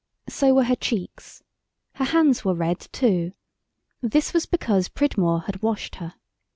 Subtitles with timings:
[0.29, 1.43] So were her cheeks.
[1.93, 3.33] Her hands were red too.
[4.01, 6.15] This was because Pridmore had washed her.